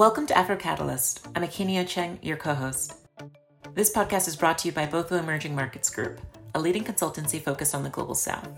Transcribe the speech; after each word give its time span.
Welcome 0.00 0.26
to 0.28 0.38
Afro 0.38 0.56
Catalyst. 0.56 1.28
I'm 1.36 1.42
Akinia 1.42 1.86
Cheng, 1.86 2.18
your 2.22 2.38
co 2.38 2.54
host. 2.54 2.94
This 3.74 3.92
podcast 3.92 4.28
is 4.28 4.34
brought 4.34 4.56
to 4.56 4.68
you 4.68 4.72
by 4.72 4.86
Botho 4.86 5.18
Emerging 5.18 5.54
Markets 5.54 5.90
Group, 5.90 6.22
a 6.54 6.58
leading 6.58 6.82
consultancy 6.84 7.38
focused 7.38 7.74
on 7.74 7.82
the 7.82 7.90
global 7.90 8.14
south. 8.14 8.48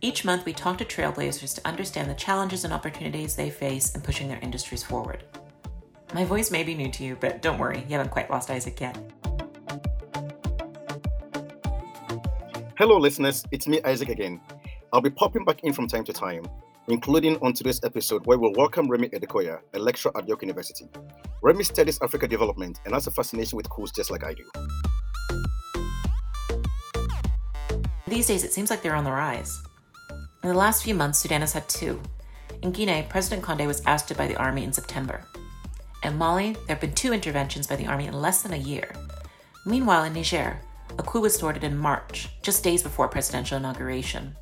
Each 0.00 0.24
month, 0.24 0.44
we 0.44 0.52
talk 0.52 0.76
to 0.78 0.84
trailblazers 0.84 1.54
to 1.54 1.68
understand 1.68 2.10
the 2.10 2.16
challenges 2.16 2.64
and 2.64 2.74
opportunities 2.74 3.36
they 3.36 3.48
face 3.48 3.94
in 3.94 4.00
pushing 4.00 4.26
their 4.26 4.40
industries 4.40 4.82
forward. 4.82 5.22
My 6.12 6.24
voice 6.24 6.50
may 6.50 6.64
be 6.64 6.74
new 6.74 6.90
to 6.90 7.04
you, 7.04 7.14
but 7.14 7.42
don't 7.42 7.60
worry, 7.60 7.84
you 7.88 7.96
haven't 7.96 8.10
quite 8.10 8.28
lost 8.28 8.50
Isaac 8.50 8.80
yet. 8.80 8.98
Hello, 12.76 12.98
listeners. 12.98 13.44
It's 13.52 13.68
me, 13.68 13.80
Isaac, 13.84 14.08
again. 14.08 14.40
I'll 14.92 15.00
be 15.00 15.10
popping 15.10 15.44
back 15.44 15.62
in 15.62 15.72
from 15.72 15.86
time 15.86 16.02
to 16.06 16.12
time, 16.12 16.44
including 16.90 17.36
on 17.36 17.52
today's 17.52 17.80
episode 17.84 18.26
where 18.26 18.38
we'll 18.38 18.52
welcome 18.54 18.88
Remi 18.88 19.08
Adekoya, 19.10 19.60
a 19.74 19.78
lecturer 19.78 20.10
at 20.16 20.26
York 20.26 20.42
University. 20.42 20.88
Remi 21.40 21.62
studies 21.62 22.00
Africa 22.02 22.26
development 22.26 22.80
and 22.84 22.94
has 22.94 23.06
a 23.06 23.10
fascination 23.10 23.56
with 23.56 23.68
coups 23.70 23.92
just 23.92 24.10
like 24.10 24.24
I 24.24 24.34
do. 24.34 24.44
These 28.08 28.26
days, 28.26 28.42
it 28.42 28.52
seems 28.52 28.70
like 28.70 28.82
they're 28.82 28.96
on 28.96 29.04
the 29.04 29.12
rise. 29.12 29.62
In 30.42 30.48
the 30.48 30.54
last 30.54 30.82
few 30.82 30.94
months, 30.94 31.20
Sudan 31.20 31.42
has 31.42 31.52
had 31.52 31.68
two. 31.68 32.00
In 32.62 32.72
Guinea, 32.72 33.06
President 33.08 33.42
Conde 33.42 33.66
was 33.66 33.86
ousted 33.86 34.16
by 34.16 34.26
the 34.26 34.36
army 34.36 34.64
in 34.64 34.72
September. 34.72 35.22
In 36.02 36.18
Mali, 36.18 36.54
there 36.66 36.74
have 36.74 36.80
been 36.80 36.94
two 36.94 37.12
interventions 37.12 37.66
by 37.66 37.76
the 37.76 37.86
army 37.86 38.06
in 38.06 38.14
less 38.14 38.42
than 38.42 38.52
a 38.52 38.56
year. 38.56 38.90
Meanwhile, 39.64 40.04
in 40.04 40.14
Niger, 40.14 40.60
a 40.98 41.02
coup 41.02 41.20
was 41.20 41.36
thwarted 41.36 41.62
in 41.62 41.76
March, 41.76 42.30
just 42.42 42.64
days 42.64 42.82
before 42.82 43.06
presidential 43.06 43.58
inauguration. 43.58 44.34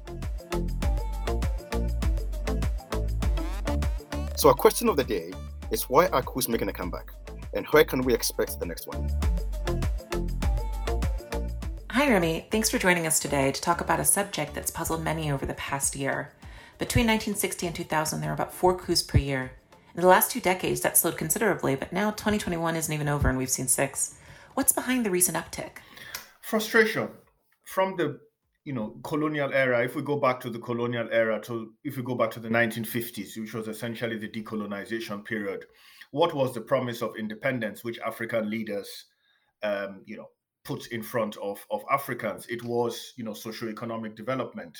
So, 4.39 4.49
our 4.49 4.55
question 4.55 4.89
of 4.89 4.97
the 4.97 5.03
day 5.03 5.33
is 5.73 5.91
why 5.91 6.07
are 6.07 6.23
coups 6.23 6.49
making 6.49 6.69
a 6.69 6.73
comeback? 6.73 7.13
And 7.55 7.67
where 7.73 7.83
can 7.83 8.03
we 8.03 8.15
expect 8.15 8.61
the 8.61 8.67
next 8.67 8.87
one? 8.87 9.11
Hi, 11.91 12.09
Remi. 12.09 12.47
Thanks 12.49 12.71
for 12.71 12.79
joining 12.79 13.05
us 13.05 13.19
today 13.19 13.51
to 13.51 13.61
talk 13.61 13.81
about 13.81 13.99
a 13.99 14.05
subject 14.05 14.55
that's 14.55 14.71
puzzled 14.71 15.03
many 15.03 15.33
over 15.33 15.45
the 15.45 15.55
past 15.55 15.97
year. 15.97 16.33
Between 16.79 17.09
1960 17.09 17.67
and 17.67 17.75
2000, 17.75 18.21
there 18.21 18.31
were 18.31 18.35
about 18.35 18.55
four 18.55 18.79
coups 18.79 19.03
per 19.03 19.19
year. 19.19 19.51
In 19.97 20.03
the 20.03 20.07
last 20.07 20.31
two 20.31 20.41
decades, 20.41 20.83
that 20.83 20.97
slowed 20.97 21.19
considerably, 21.19 21.75
but 21.75 21.93
now 21.93 22.13
2021 22.13 22.77
isn't 22.77 22.95
even 22.95 23.09
over 23.09 23.29
and 23.29 23.39
we've 23.39 23.51
seen 23.51 23.67
six. 23.67 24.21
What's 24.55 24.71
behind 24.71 25.05
the 25.05 25.11
recent 25.11 25.37
uptick? 25.37 25.79
Frustration 26.43 27.09
from 27.65 27.97
the 27.97 28.21
you 28.69 28.75
know 28.75 29.01
colonial 29.03 29.51
era 29.55 29.83
if 29.83 29.97
we 29.97 30.03
go 30.03 30.17
back 30.17 30.39
to 30.39 30.51
the 30.51 30.59
colonial 30.59 31.09
era 31.11 31.41
to 31.41 31.73
if 31.85 31.97
we 31.97 32.03
go 32.03 32.15
back 32.15 32.31
to 32.31 32.39
the 32.39 32.51
1950s 32.51 33.39
which 33.41 33.55
was 33.55 33.67
essentially 33.67 34.19
the 34.19 34.29
decolonization 34.29 35.25
period 35.25 35.65
what 36.11 36.35
was 36.35 36.53
the 36.53 36.61
promise 36.61 37.01
of 37.01 37.17
independence 37.17 37.83
which 37.83 37.99
african 38.01 38.51
leaders 38.51 39.07
um, 39.63 40.03
you 40.05 40.19
know 40.19 40.29
put 40.65 40.89
in 40.89 41.03
front 41.03 41.35
of, 41.39 41.65
of 41.71 41.83
africans? 41.91 42.47
It 42.49 42.63
was 42.63 43.15
you 43.17 43.25
know 43.25 43.33
socio-economic 43.33 44.15
development. 44.15 44.77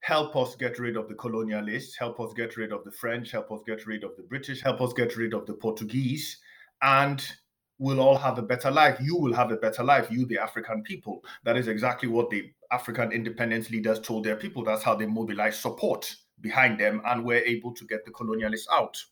Help 0.00 0.36
us 0.36 0.54
get 0.54 0.78
rid 0.78 0.96
of 0.96 1.08
the 1.08 1.14
colonialists 1.14 1.98
help 1.98 2.20
us 2.20 2.32
get 2.34 2.56
rid 2.56 2.70
of 2.70 2.84
the 2.84 2.92
french 2.92 3.32
help 3.32 3.50
us 3.50 3.60
get 3.66 3.84
rid 3.84 4.04
of 4.04 4.12
the 4.16 4.22
british 4.22 4.62
help 4.62 4.80
us 4.80 4.92
get 4.92 5.16
rid 5.16 5.34
of 5.34 5.44
the 5.44 5.54
portuguese 5.54 6.38
and 6.82 7.32
we'll 7.78 8.00
all 8.00 8.16
have 8.16 8.38
a 8.38 8.42
better 8.42 8.70
life. 8.70 8.98
You 9.00 9.16
will 9.16 9.32
have 9.34 9.50
a 9.50 9.56
better 9.56 9.84
life 9.84 10.10
you 10.10 10.26
the 10.26 10.38
african 10.38 10.82
people. 10.82 11.24
That 11.44 11.56
is 11.56 11.68
exactly 11.68 12.08
what 12.08 12.30
the 12.30 12.50
african 12.72 13.12
independence 13.12 13.70
leaders 13.70 14.00
told 14.00 14.24
their 14.24 14.36
people. 14.36 14.64
That's 14.64 14.82
how 14.82 14.94
they 14.94 15.06
mobilized 15.06 15.60
support 15.60 16.14
behind 16.40 16.78
them 16.78 17.00
and 17.06 17.24
were 17.24 17.36
able 17.36 17.72
to 17.74 17.84
get 17.86 18.04
the 18.04 18.10
colonialists 18.10 18.66
out. 18.72 19.02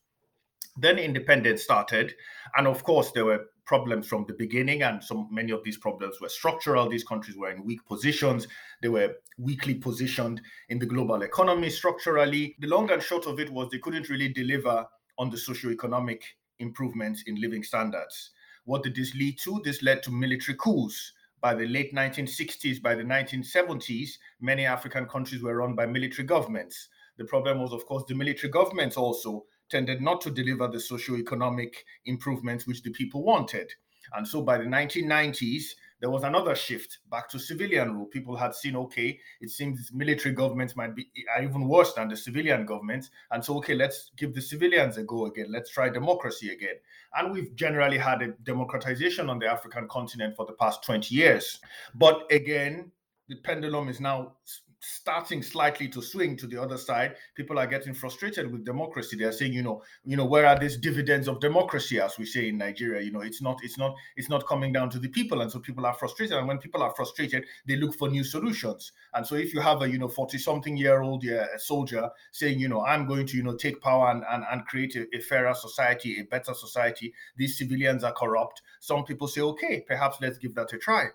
Then 0.77 0.99
independence 0.99 1.63
started 1.63 2.15
and 2.57 2.67
of 2.67 2.83
course 2.85 3.13
there 3.13 3.25
were 3.25 3.47
problems 3.65 4.07
from 4.07 4.25
the 4.29 4.35
beginning 4.35 4.83
and 4.83 5.03
so 5.03 5.27
many 5.31 5.51
of 5.51 5.65
these 5.65 5.79
problems 5.79 6.21
were 6.21 6.29
structural. 6.29 6.89
These 6.89 7.05
countries 7.05 7.37
were 7.37 7.51
in 7.51 7.65
weak 7.65 7.85
positions. 7.87 8.47
They 8.83 8.89
were 8.89 9.15
weakly 9.39 9.75
positioned 9.75 10.41
in 10.69 10.79
the 10.79 10.87
global 10.87 11.23
economy 11.23 11.71
structurally. 11.71 12.57
The 12.61 12.69
long 12.69 12.91
and 12.91 13.03
short 13.03 13.27
of 13.27 13.41
it 13.41 13.51
was 13.51 13.69
they 13.71 13.79
couldn't 13.79 14.09
really 14.09 14.29
deliver 14.29 14.87
on 15.19 15.31
the 15.31 15.39
socio-economic 15.39 16.23
improvements 16.59 17.25
in 17.27 17.41
living 17.41 17.63
standards 17.63 18.31
what 18.67 18.83
did 18.83 18.95
this 18.95 19.15
lead 19.15 19.39
to? 19.39 19.61
This 19.65 19.83
led 19.83 20.03
to 20.03 20.11
military 20.11 20.57
coups. 20.59 21.13
By 21.41 21.55
the 21.55 21.67
late 21.67 21.95
1960s 21.95 22.83
by 22.83 22.95
the 22.95 23.05
1970s 23.05 24.19
many 24.41 24.65
african 24.65 25.07
countries 25.07 25.43
were 25.43 25.57
run 25.57 25.75
by 25.75 25.87
military 25.87 26.27
governments. 26.27 26.89
The 27.19 27.25
problem 27.25 27.61
was 27.61 27.73
of 27.73 27.87
course 27.87 28.05
the 28.09 28.15
military 28.15 28.51
governments 28.51 28.97
also 28.97 29.45
tended 29.69 30.01
not 30.01 30.21
to 30.23 30.31
deliver 30.31 30.67
the 30.67 30.81
socio-economic 30.81 31.85
improvements 32.07 32.67
which 32.67 32.83
the 32.83 32.91
people 32.91 33.23
wanted. 33.23 33.73
And 34.15 34.27
so 34.27 34.43
by 34.43 34.59
the 34.59 34.65
1990s, 34.65 35.75
there 36.01 36.11
was 36.11 36.25
another 36.25 36.55
shift 36.55 36.99
back 37.11 37.29
to 37.31 37.39
civilian 37.39 37.95
rule. 37.95 38.07
People 38.07 38.37
had 38.37 38.55
seen, 38.55 38.77
okay, 38.77 39.19
it 39.41 39.51
seems 39.51 39.91
military 39.93 40.35
governments 40.35 40.77
might 40.77 40.95
be 40.95 41.09
even 41.43 41.67
worse 41.67 41.95
than 41.95 42.09
the 42.09 42.17
civilian 42.17 42.67
governments. 42.67 43.11
And 43.31 43.45
so, 43.45 43.57
okay, 43.59 43.75
let's 43.75 44.11
give 44.17 44.35
the 44.35 44.43
civilians 44.43 44.99
a 44.99 45.05
go 45.05 45.27
again. 45.27 45.47
Let's 45.51 45.71
try 45.71 45.89
democracy 45.89 46.51
again. 46.51 46.75
And 47.15 47.33
we've 47.33 47.55
generally 47.55 47.99
had 47.99 48.23
a 48.23 48.29
democratization 48.45 49.31
on 49.31 49.39
the 49.39 49.47
African 49.47 49.89
continent 49.89 50.37
for 50.37 50.45
the 50.45 50.53
past 50.53 50.83
20 50.85 51.15
years. 51.15 51.61
But 51.95 52.31
again, 52.31 52.93
the 53.29 53.37
pendulum 53.37 53.89
is 53.89 54.01
now 54.01 54.35
starting 54.81 55.43
slightly 55.43 55.89
to 55.89 56.03
swing 56.03 56.37
to 56.37 56.47
the 56.47 56.61
other 56.61 56.77
side 56.77 57.17
people 57.35 57.59
are 57.59 57.67
getting 57.67 57.95
frustrated 57.95 58.51
with 58.51 58.65
democracy. 58.65 59.17
They're 59.17 59.33
saying 59.33 59.53
you 59.53 59.63
know 59.63 59.83
you 60.05 60.17
know 60.17 60.25
where 60.25 60.47
are 60.47 60.59
these 60.59 60.77
dividends 60.77 61.29
of 61.29 61.41
democracy 61.41 62.01
as 62.01 62.19
we 62.19 62.27
say 62.27 62.49
in 62.49 62.59
nigeria? 62.59 63.03
You 63.03 63.13
know 63.13 63.21
it's 63.21 63.43
not 63.43 63.59
it's 63.63 63.79
not 63.79 63.95
it's 64.17 64.29
not 64.29 64.47
coming 64.47 64.73
down 64.73 64.91
to 64.91 64.99
the 64.99 65.09
people. 65.09 65.41
And 65.41 65.51
so 65.51 65.59
people 65.59 65.87
are 65.87 65.95
frustrated. 65.95 66.37
And 66.37 66.47
when 66.47 66.59
people 66.59 66.83
are 66.83 66.93
frustrated 66.95 67.45
they 67.67 67.77
look 67.77 67.95
for 67.97 68.09
new 68.09 68.25
solutions. 68.25 68.93
And 69.15 69.27
so 69.27 69.35
if 69.35 69.55
you 69.55 69.61
have 69.61 69.83
a 69.83 69.91
you 69.91 69.99
know 69.99 70.09
40 70.09 70.39
something 70.39 70.77
year 70.77 71.01
old 71.03 71.25
yeah, 71.25 71.47
soldier 71.59 72.11
saying 72.33 72.59
you 72.59 72.69
know 72.69 72.85
i'm 72.85 73.07
going 73.07 73.27
to 73.27 73.37
you 73.37 73.43
know 73.43 73.57
take 73.57 73.81
power 73.81 74.11
and 74.11 74.25
and, 74.31 74.45
and 74.51 74.67
create 74.67 74.95
a, 74.97 75.07
a 75.17 75.21
fairer 75.21 75.55
society 75.55 76.21
a 76.21 76.25
better 76.25 76.55
society. 76.55 77.13
These 77.37 77.59
civilians 77.59 78.05
are 78.05 78.13
corrupt. 78.13 78.63
Some 78.81 79.05
people 79.05 79.29
say 79.29 79.41
okay 79.41 79.85
perhaps 79.87 80.19
let's 80.21 80.39
give 80.39 80.55
that 80.55 80.73
a 80.73 80.79
try 80.79 81.07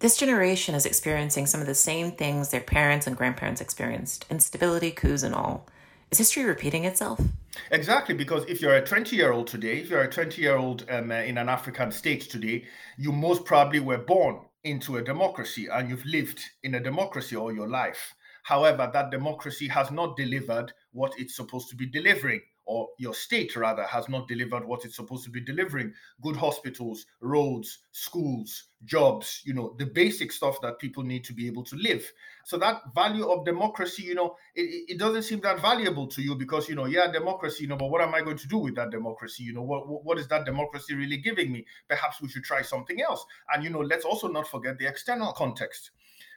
this 0.00 0.16
generation 0.16 0.76
is 0.76 0.86
experiencing 0.86 1.46
some 1.46 1.60
of 1.60 1.66
the 1.66 1.74
same 1.74 2.12
things 2.12 2.50
their 2.50 2.60
parents 2.60 3.06
and 3.06 3.16
grandparents 3.16 3.60
experienced 3.60 4.26
instability, 4.30 4.92
coups, 4.92 5.24
and 5.24 5.34
all. 5.34 5.66
Is 6.10 6.18
history 6.18 6.44
repeating 6.44 6.84
itself? 6.84 7.20
Exactly, 7.72 8.14
because 8.14 8.44
if 8.48 8.62
you're 8.62 8.76
a 8.76 8.86
20 8.86 9.16
year 9.16 9.32
old 9.32 9.48
today, 9.48 9.78
if 9.78 9.90
you're 9.90 10.02
a 10.02 10.10
20 10.10 10.40
year 10.40 10.56
old 10.56 10.86
um, 10.88 11.10
uh, 11.10 11.16
in 11.16 11.36
an 11.36 11.48
African 11.48 11.90
state 11.90 12.30
today, 12.30 12.64
you 12.96 13.10
most 13.10 13.44
probably 13.44 13.80
were 13.80 13.98
born 13.98 14.40
into 14.62 14.98
a 14.98 15.02
democracy 15.02 15.66
and 15.66 15.88
you've 15.90 16.06
lived 16.06 16.40
in 16.62 16.76
a 16.76 16.80
democracy 16.80 17.36
all 17.36 17.52
your 17.52 17.68
life. 17.68 18.14
However, 18.44 18.88
that 18.92 19.10
democracy 19.10 19.66
has 19.68 19.90
not 19.90 20.16
delivered 20.16 20.72
what 20.92 21.12
it's 21.18 21.34
supposed 21.34 21.68
to 21.70 21.76
be 21.76 21.86
delivering 21.86 22.40
or 22.68 22.86
your 22.98 23.14
state 23.14 23.56
rather 23.56 23.84
has 23.84 24.10
not 24.10 24.28
delivered 24.28 24.62
what 24.62 24.84
it's 24.84 24.96
supposed 24.96 25.24
to 25.24 25.30
be 25.30 25.40
delivering. 25.40 25.92
Good 26.22 26.36
hospitals 26.36 27.06
roads 27.22 27.78
schools 27.92 28.64
jobs 28.84 29.42
you 29.44 29.52
know 29.54 29.74
the 29.78 29.86
basic 29.86 30.30
stuff 30.30 30.60
that 30.60 30.78
people 30.78 31.02
need 31.02 31.24
to 31.24 31.32
be 31.32 31.46
able 31.46 31.64
to 31.64 31.76
live. 31.76 32.12
So 32.44 32.58
that 32.58 32.82
value 32.94 33.26
of 33.26 33.46
democracy 33.46 34.02
you 34.02 34.14
know 34.14 34.36
it, 34.54 34.84
it 34.90 34.98
doesn't 34.98 35.22
seem 35.22 35.40
that 35.40 35.60
valuable 35.60 36.06
to 36.08 36.22
you 36.22 36.34
because 36.34 36.68
you 36.68 36.74
know 36.74 36.84
yeah 36.84 37.10
democracy 37.10 37.62
you 37.62 37.68
know 37.68 37.76
but 37.76 37.88
what 37.88 38.02
am 38.02 38.14
i 38.14 38.20
going 38.20 38.36
to 38.36 38.48
do 38.48 38.58
with 38.58 38.76
that 38.76 38.90
democracy? 38.90 39.44
You 39.44 39.54
know 39.54 39.62
what 39.62 40.04
what 40.04 40.18
is 40.18 40.28
that 40.28 40.44
democracy 40.44 40.94
really 40.94 41.16
giving 41.16 41.50
me? 41.50 41.64
Perhaps 41.88 42.20
we 42.20 42.28
should 42.28 42.44
try 42.44 42.60
something 42.60 43.00
else. 43.00 43.24
And 43.52 43.64
you 43.64 43.70
know 43.70 43.80
let's 43.80 44.04
also 44.04 44.28
not 44.28 44.46
forget 44.46 44.78
the 44.78 44.86
external 44.86 45.32
context 45.32 45.90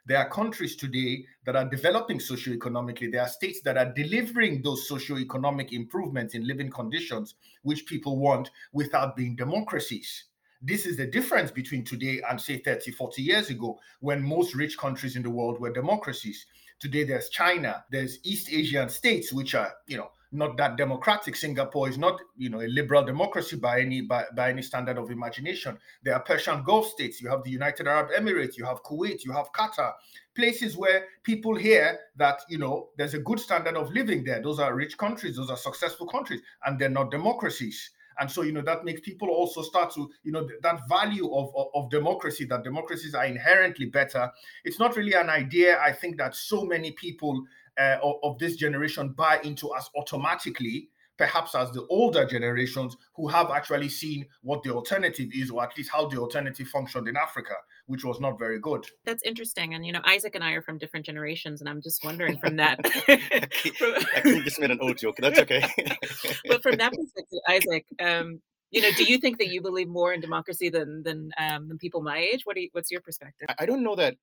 there 0.06 0.18
are 0.18 0.30
countries 0.30 0.76
today 0.76 1.26
that 1.46 1.56
are 1.56 1.70
developing 1.70 2.18
socioeconomically. 2.18 3.12
There 3.12 3.22
are 3.22 3.28
states 3.28 3.62
that 3.62 3.78
are 3.78 3.94
delivering 3.94 4.62
those 4.62 4.90
socioeconomic 4.90 5.72
improvements 5.72 6.34
in 6.34 6.48
living 6.48 6.72
conditions 6.72 7.36
which 7.62 7.86
people 7.86 8.18
want 8.18 8.50
without 8.74 9.16
being 9.16 9.36
democracies. 9.36 10.26
This 10.62 10.86
is 10.86 10.98
the 10.98 11.08
difference 11.08 11.52
between 11.52 11.84
today 11.84 12.22
and, 12.30 12.40
say, 12.40 12.58
30, 12.58 12.92
40 12.92 13.22
years 13.22 13.50
ago, 13.50 13.80
when 14.00 14.22
most 14.22 14.54
rich 14.54 14.78
countries 14.78 15.16
in 15.16 15.24
the 15.24 15.30
world 15.30 15.60
were 15.60 15.74
democracies. 15.74 16.46
Today, 16.80 17.04
there's 17.04 17.30
China, 17.30 17.84
there's 17.92 18.20
East 18.24 18.52
Asian 18.52 18.90
states, 18.90 19.34
which 19.34 19.56
are, 19.56 19.74
you 19.88 19.98
know, 19.98 20.12
not 20.32 20.58
that 20.58 20.78
democratic. 20.78 21.36
Singapore 21.36 21.90
is 21.90 21.98
not, 21.98 22.22
you 22.38 22.50
know, 22.50 22.62
a 22.62 22.68
liberal 22.68 23.04
democracy 23.04 23.58
by 23.58 23.82
any 23.82 24.02
by, 24.02 24.26
by 24.36 24.50
any 24.50 24.62
standard 24.62 24.98
of 24.98 25.12
imagination. 25.12 25.78
There 26.04 26.14
are 26.14 26.22
Persian 26.22 26.64
Gulf 26.64 26.88
states. 26.88 27.22
You 27.22 27.30
have 27.30 27.44
the 27.44 27.52
United 27.52 27.88
Arab 27.88 28.12
Emirates. 28.18 28.58
You 28.58 28.66
have 28.66 28.84
Kuwait. 28.84 29.26
You 29.26 29.34
have 29.34 29.52
Qatar. 29.52 29.94
Places 30.34 30.78
where 30.78 31.06
people 31.24 31.56
hear 31.56 32.00
that 32.16 32.42
you 32.50 32.58
know 32.58 32.90
there's 32.98 33.14
a 33.14 33.20
good 33.20 33.40
standard 33.40 33.76
of 33.76 33.92
living 33.92 34.24
there. 34.24 34.42
Those 34.42 34.60
are 34.60 34.74
rich 34.74 34.98
countries. 34.98 35.36
Those 35.36 35.50
are 35.50 35.58
successful 35.58 36.08
countries, 36.08 36.42
and 36.66 36.80
they're 36.80 36.90
not 36.90 37.12
democracies. 37.12 37.92
And 38.20 38.30
so, 38.30 38.44
you 38.44 38.52
know, 38.52 38.62
that 38.62 38.86
makes 38.86 39.02
people 39.02 39.30
also 39.30 39.62
start 39.62 39.94
to, 39.96 40.10
you 40.24 40.32
know, 40.32 40.48
that 40.62 40.88
value 40.88 41.34
of, 41.34 41.52
of, 41.56 41.68
of, 41.74 41.90
democracy, 41.90 42.46
that 42.46 42.64
democracies 42.64 43.16
are 43.16 43.26
inherently 43.26 43.86
better. 43.88 44.32
It's 44.64 44.80
not 44.80 44.96
really 44.96 45.14
an 45.14 45.30
idea, 45.30 45.80
I 45.82 45.92
think, 45.92 46.18
that 46.18 46.36
so 46.36 46.64
many 46.64 46.92
people 46.92 47.44
uh, 47.80 47.98
of, 48.04 48.16
of 48.24 48.40
this 48.40 48.56
generation 48.56 49.10
buy 49.10 49.40
into 49.44 49.74
as 49.76 49.90
automatically 49.96 50.90
perhaps 51.22 51.54
as 51.54 51.72
the 51.72 51.86
older 51.88 52.26
generations 52.26 52.98
who 53.16 53.28
have 53.28 53.52
actually 53.52 53.88
seen 53.88 54.26
what 54.42 54.64
the 54.64 54.72
alternative 54.72 55.30
is, 55.36 55.52
or 55.52 55.64
at 55.64 55.78
least 55.78 55.92
how 55.92 56.08
the 56.08 56.18
alternative 56.18 56.68
functioned 56.68 57.08
in 57.08 57.16
Africa, 57.16 57.54
which 57.86 58.04
was 58.04 58.20
not 58.20 58.40
very 58.40 58.60
good. 58.60 58.84
That's 59.06 59.22
interesting. 59.22 59.76
And, 59.76 59.86
you 59.86 59.92
know, 59.92 60.02
Isaac 60.04 60.34
and 60.34 60.44
I 60.44 60.54
are 60.54 60.64
from 60.64 60.80
different 60.80 61.06
generations, 61.06 61.62
and 61.62 61.70
I'm 61.70 61.80
just 61.80 62.04
wondering 62.04 62.40
from 62.40 62.56
that. 62.56 62.80
I 63.08 64.22
think 64.22 64.46
just 64.46 64.60
made 64.60 64.72
an 64.72 64.80
old 64.82 64.98
joke. 64.98 65.18
That's 65.20 65.38
okay. 65.38 65.62
but 66.48 66.64
from 66.64 66.78
that 66.78 66.92
perspective, 66.92 67.40
Isaac, 67.48 67.86
um, 68.00 68.42
you 68.72 68.82
know, 68.82 68.90
do 68.98 69.04
you 69.04 69.20
think 69.20 69.38
that 69.38 69.50
you 69.50 69.62
believe 69.62 69.90
more 69.90 70.14
in 70.14 70.22
democracy 70.22 70.70
than 70.70 71.04
than 71.04 71.30
um, 71.38 71.68
than 71.68 71.78
people 71.78 72.02
my 72.02 72.18
age? 72.18 72.46
What 72.46 72.56
do 72.56 72.62
you, 72.62 72.70
what's 72.72 72.90
your 72.90 73.02
perspective? 73.02 73.50
I 73.60 73.66
don't 73.68 73.84
know 73.84 73.96
that 73.98 74.16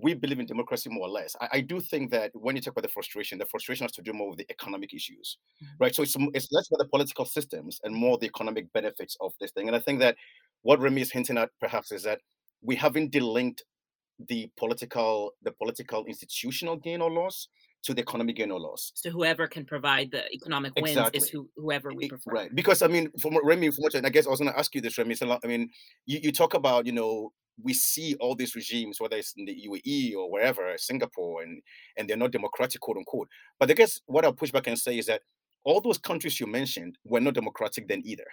we 0.00 0.14
believe 0.14 0.38
in 0.38 0.46
democracy 0.46 0.88
more 0.90 1.08
or 1.08 1.10
less. 1.10 1.34
I, 1.40 1.48
I, 1.54 1.60
do 1.60 1.80
think 1.80 2.10
that 2.12 2.30
when 2.32 2.54
you 2.54 2.62
talk 2.62 2.72
about 2.72 2.82
the 2.82 2.88
frustration, 2.88 3.36
the 3.36 3.46
frustration 3.46 3.84
has 3.84 3.92
to 3.92 4.02
do 4.02 4.12
more 4.12 4.30
with 4.30 4.38
the 4.38 4.46
economic 4.48 4.94
issues, 4.94 5.38
mm-hmm. 5.62 5.74
right? 5.80 5.94
So 5.94 6.04
it's, 6.04 6.16
it's 6.34 6.52
less 6.52 6.68
about 6.68 6.78
the 6.78 6.88
political 6.88 7.24
systems 7.24 7.80
and 7.82 7.94
more 7.94 8.16
the 8.16 8.26
economic 8.26 8.72
benefits 8.72 9.16
of 9.20 9.32
this 9.40 9.50
thing. 9.50 9.66
And 9.66 9.74
I 9.74 9.80
think 9.80 9.98
that 9.98 10.16
what 10.62 10.78
Remi 10.78 11.02
is 11.02 11.10
hinting 11.10 11.36
at 11.36 11.50
perhaps 11.60 11.90
is 11.90 12.04
that 12.04 12.20
we 12.62 12.76
haven't 12.76 13.12
delinked 13.12 13.62
the 14.28 14.50
political 14.56 15.32
the 15.42 15.52
political 15.52 16.04
institutional 16.06 16.76
gain 16.76 17.00
or 17.00 17.10
loss 17.10 17.48
to 17.84 17.94
the 17.94 18.00
economic 18.00 18.36
gain 18.36 18.50
or 18.50 18.58
loss. 18.58 18.90
So 18.96 19.10
whoever 19.10 19.46
can 19.46 19.64
provide 19.64 20.10
the 20.10 20.30
economic 20.32 20.74
wins 20.74 20.96
exactly. 20.96 21.18
is 21.18 21.28
who, 21.28 21.48
whoever 21.56 21.94
we 21.94 22.08
prefer. 22.08 22.30
Right. 22.30 22.54
Because 22.54 22.82
I 22.82 22.88
mean, 22.88 23.10
from 23.20 23.38
Remi, 23.44 23.70
from 23.70 23.82
what 23.82 23.94
I 23.94 24.08
guess 24.08 24.26
I 24.26 24.30
was 24.30 24.40
going 24.40 24.50
to 24.50 24.58
ask 24.58 24.74
you 24.74 24.80
this, 24.80 24.98
Remi. 24.98 25.14
So, 25.14 25.38
I 25.42 25.46
mean, 25.46 25.70
you, 26.06 26.18
you 26.20 26.32
talk 26.32 26.54
about 26.54 26.86
you 26.86 26.92
know 26.92 27.32
we 27.62 27.74
see 27.74 28.14
all 28.20 28.34
these 28.34 28.54
regimes, 28.54 29.00
whether 29.00 29.16
it's 29.16 29.34
in 29.36 29.44
the 29.44 29.68
UAE 29.68 30.14
or 30.16 30.30
wherever, 30.30 30.72
Singapore, 30.76 31.42
and 31.42 31.62
and 31.96 32.08
they're 32.08 32.16
not 32.16 32.32
democratic, 32.32 32.80
quote 32.80 32.96
unquote. 32.98 33.28
But 33.58 33.70
I 33.70 33.74
guess 33.74 34.00
what 34.06 34.24
I'll 34.24 34.32
push 34.32 34.52
back 34.52 34.66
and 34.66 34.78
say 34.78 34.98
is 34.98 35.06
that 35.06 35.22
all 35.64 35.80
those 35.80 35.98
countries 35.98 36.40
you 36.40 36.46
mentioned 36.46 36.96
were 37.04 37.20
not 37.20 37.34
democratic 37.34 37.88
then 37.88 38.02
either. 38.04 38.26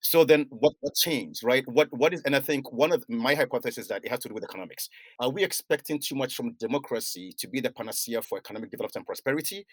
So 0.00 0.24
then 0.24 0.46
what, 0.50 0.74
what 0.80 0.94
changed, 0.94 1.42
right? 1.42 1.64
What 1.66 1.88
what 1.90 2.14
is 2.14 2.22
and 2.22 2.36
I 2.36 2.40
think 2.40 2.70
one 2.72 2.92
of 2.92 3.04
my 3.08 3.34
hypothesis 3.34 3.78
is 3.78 3.88
that 3.88 4.04
it 4.04 4.10
has 4.10 4.20
to 4.20 4.28
do 4.28 4.34
with 4.34 4.44
economics. 4.44 4.88
Are 5.18 5.30
we 5.30 5.42
expecting 5.42 5.98
too 5.98 6.14
much 6.14 6.36
from 6.36 6.52
democracy 6.60 7.32
to 7.38 7.48
be 7.48 7.60
the 7.60 7.70
panacea 7.72 8.22
for 8.22 8.38
economic 8.38 8.70
development 8.70 8.96
and 9.02 9.06
prosperity? 9.06 9.66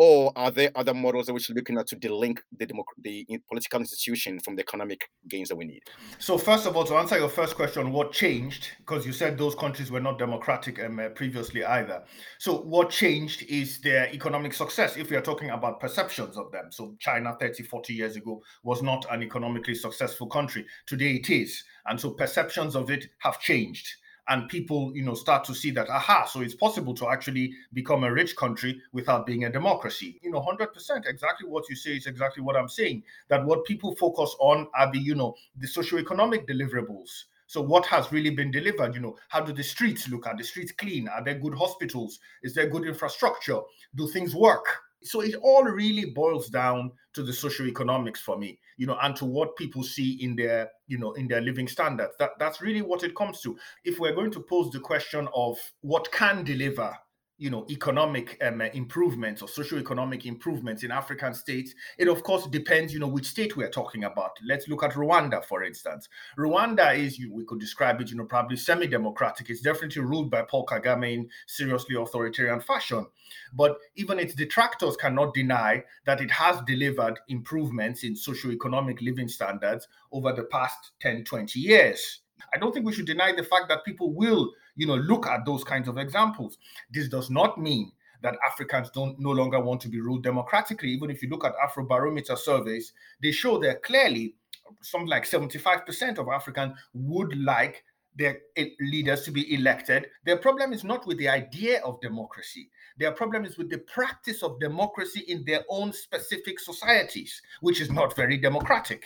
Or 0.00 0.32
are 0.34 0.50
there 0.50 0.70
other 0.76 0.94
models 0.94 1.26
that 1.26 1.34
we 1.34 1.40
should 1.40 1.54
be 1.54 1.60
looking 1.60 1.76
at 1.76 1.86
to 1.86 1.94
delink 1.94 2.38
the, 2.56 2.64
democ- 2.64 2.84
the 3.02 3.26
political 3.46 3.80
institution 3.80 4.40
from 4.40 4.56
the 4.56 4.62
economic 4.62 5.10
gains 5.28 5.50
that 5.50 5.56
we 5.56 5.66
need? 5.66 5.82
So, 6.18 6.38
first 6.38 6.64
of 6.64 6.74
all, 6.74 6.84
to 6.84 6.94
answer 6.94 7.18
your 7.18 7.28
first 7.28 7.54
question, 7.54 7.92
what 7.92 8.10
changed? 8.10 8.68
Because 8.78 9.04
you 9.04 9.12
said 9.12 9.36
those 9.36 9.54
countries 9.54 9.90
were 9.90 10.00
not 10.00 10.18
democratic 10.18 10.82
um, 10.82 10.98
uh, 10.98 11.10
previously 11.10 11.66
either. 11.66 12.02
So, 12.38 12.62
what 12.62 12.88
changed 12.88 13.42
is 13.42 13.78
their 13.82 14.08
economic 14.08 14.54
success. 14.54 14.96
If 14.96 15.10
we 15.10 15.16
are 15.16 15.22
talking 15.22 15.50
about 15.50 15.80
perceptions 15.80 16.38
of 16.38 16.50
them, 16.50 16.72
so 16.72 16.94
China 16.98 17.36
30, 17.38 17.64
40 17.64 17.92
years 17.92 18.16
ago 18.16 18.42
was 18.62 18.82
not 18.82 19.04
an 19.10 19.22
economically 19.22 19.74
successful 19.74 20.28
country. 20.28 20.64
Today 20.86 21.16
it 21.16 21.28
is. 21.28 21.62
And 21.84 22.00
so, 22.00 22.12
perceptions 22.12 22.74
of 22.74 22.90
it 22.90 23.04
have 23.18 23.38
changed 23.38 23.86
and 24.28 24.48
people 24.48 24.92
you 24.94 25.04
know 25.04 25.14
start 25.14 25.44
to 25.44 25.54
see 25.54 25.70
that 25.70 25.88
aha 25.88 26.24
so 26.24 26.40
it's 26.40 26.54
possible 26.54 26.94
to 26.94 27.08
actually 27.08 27.52
become 27.72 28.04
a 28.04 28.12
rich 28.12 28.36
country 28.36 28.80
without 28.92 29.26
being 29.26 29.44
a 29.44 29.50
democracy. 29.50 30.18
You 30.22 30.30
know 30.30 30.40
100% 30.40 31.06
exactly 31.06 31.48
what 31.48 31.68
you 31.68 31.76
say 31.76 31.92
is 31.92 32.06
exactly 32.06 32.42
what 32.42 32.56
i'm 32.56 32.68
saying 32.68 33.02
that 33.28 33.44
what 33.44 33.64
people 33.64 33.94
focus 33.96 34.34
on 34.40 34.68
are 34.74 34.90
the 34.92 34.98
you 34.98 35.14
know 35.14 35.34
the 35.56 35.66
socio-economic 35.66 36.46
deliverables. 36.46 37.24
So 37.46 37.60
what 37.60 37.84
has 37.86 38.12
really 38.12 38.30
been 38.30 38.50
delivered 38.50 38.94
you 38.94 39.00
know 39.00 39.16
how 39.28 39.40
do 39.40 39.52
the 39.52 39.64
streets 39.64 40.08
look? 40.08 40.26
Are 40.26 40.36
the 40.36 40.44
streets 40.44 40.72
clean? 40.72 41.08
Are 41.08 41.24
there 41.24 41.38
good 41.38 41.54
hospitals? 41.54 42.20
Is 42.42 42.54
there 42.54 42.68
good 42.68 42.86
infrastructure? 42.86 43.60
Do 43.96 44.06
things 44.08 44.34
work 44.34 44.66
so 45.02 45.20
it 45.20 45.34
all 45.36 45.64
really 45.64 46.10
boils 46.10 46.48
down 46.48 46.92
to 47.14 47.22
the 47.22 47.32
socioeconomics 47.32 48.18
for 48.18 48.38
me, 48.38 48.58
you 48.76 48.86
know, 48.86 48.98
and 49.02 49.16
to 49.16 49.24
what 49.24 49.56
people 49.56 49.82
see 49.82 50.22
in 50.22 50.36
their, 50.36 50.70
you 50.86 50.98
know, 50.98 51.12
in 51.12 51.26
their 51.26 51.40
living 51.40 51.68
standards. 51.68 52.14
That 52.18 52.30
that's 52.38 52.60
really 52.60 52.82
what 52.82 53.02
it 53.02 53.16
comes 53.16 53.40
to. 53.42 53.56
If 53.84 53.98
we're 53.98 54.14
going 54.14 54.30
to 54.32 54.40
pose 54.40 54.70
the 54.70 54.80
question 54.80 55.28
of 55.34 55.58
what 55.80 56.10
can 56.12 56.44
deliver 56.44 56.96
you 57.40 57.50
know 57.50 57.66
economic 57.70 58.36
um, 58.42 58.60
improvements 58.60 59.40
or 59.40 59.48
socio-economic 59.48 60.26
improvements 60.26 60.82
in 60.84 60.90
african 60.90 61.32
states 61.32 61.74
it 61.98 62.06
of 62.06 62.22
course 62.22 62.46
depends 62.48 62.92
you 62.92 63.00
know 63.00 63.08
which 63.08 63.26
state 63.26 63.56
we're 63.56 63.70
talking 63.70 64.04
about. 64.04 64.32
Let's 64.44 64.68
look 64.68 64.84
at 64.84 64.92
rwanda 64.92 65.44
for 65.44 65.64
instance. 65.64 66.08
Rwanda 66.38 66.96
is 66.96 67.18
we 67.30 67.44
could 67.44 67.58
describe 67.58 68.00
it 68.00 68.10
you 68.10 68.16
know 68.16 68.24
probably 68.24 68.56
semi-democratic. 68.56 69.48
It's 69.48 69.62
definitely 69.62 70.02
ruled 70.02 70.30
by 70.30 70.42
paul 70.42 70.66
kagame 70.66 71.14
in 71.14 71.28
seriously 71.46 71.96
authoritarian 71.96 72.60
fashion. 72.60 73.06
But 73.54 73.78
even 73.96 74.18
its 74.18 74.34
detractors 74.34 74.96
cannot 74.96 75.34
deny 75.34 75.84
that 76.04 76.20
it 76.20 76.30
has 76.30 76.60
delivered 76.66 77.18
improvements 77.28 78.04
in 78.04 78.14
socio-economic 78.14 79.00
living 79.00 79.28
standards 79.28 79.88
over 80.12 80.32
the 80.32 80.44
past 80.44 80.92
10 81.00 81.24
20 81.24 81.58
years. 81.58 82.20
I 82.54 82.58
don't 82.58 82.72
think 82.72 82.86
we 82.86 82.92
should 82.92 83.06
deny 83.06 83.32
the 83.32 83.44
fact 83.44 83.68
that 83.68 83.84
people 83.84 84.12
will, 84.12 84.52
you 84.80 84.86
know, 84.86 84.94
look 84.94 85.26
at 85.26 85.44
those 85.44 85.62
kinds 85.62 85.88
of 85.88 85.98
examples. 85.98 86.56
This 86.90 87.06
does 87.06 87.28
not 87.28 87.60
mean 87.60 87.92
that 88.22 88.38
Africans 88.46 88.88
don't 88.90 89.18
no 89.20 89.30
longer 89.30 89.60
want 89.60 89.82
to 89.82 89.88
be 89.88 90.00
ruled 90.00 90.22
democratically. 90.22 90.88
Even 90.88 91.10
if 91.10 91.22
you 91.22 91.28
look 91.28 91.44
at 91.44 91.52
Afrobarometer 91.58 92.36
surveys, 92.38 92.94
they 93.22 93.30
show 93.30 93.58
that 93.58 93.82
clearly 93.82 94.36
something 94.80 95.08
like 95.08 95.24
75% 95.24 96.16
of 96.16 96.28
Africans 96.28 96.78
would 96.94 97.36
like 97.36 97.84
their 98.16 98.40
leaders 98.80 99.22
to 99.24 99.30
be 99.30 99.54
elected. 99.54 100.06
Their 100.24 100.38
problem 100.38 100.72
is 100.72 100.82
not 100.82 101.06
with 101.06 101.18
the 101.18 101.28
idea 101.28 101.82
of 101.82 102.00
democracy. 102.00 102.70
Their 102.96 103.12
problem 103.12 103.44
is 103.44 103.58
with 103.58 103.68
the 103.68 103.78
practice 103.78 104.42
of 104.42 104.60
democracy 104.60 105.24
in 105.28 105.44
their 105.44 105.62
own 105.68 105.92
specific 105.92 106.58
societies, 106.58 107.42
which 107.60 107.82
is 107.82 107.90
not 107.90 108.16
very 108.16 108.38
democratic. 108.38 109.04